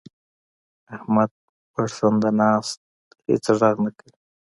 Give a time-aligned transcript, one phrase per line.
[0.95, 1.31] احمد
[1.73, 2.79] پړسنده ناست؛
[3.29, 4.13] هيڅ ږغ نه کوي.